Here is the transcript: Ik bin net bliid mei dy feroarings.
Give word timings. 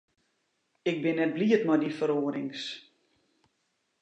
Ik 0.89 0.97
bin 1.03 1.15
net 1.19 1.33
bliid 1.35 1.63
mei 1.65 1.79
dy 1.81 1.89
feroarings. 1.97 2.61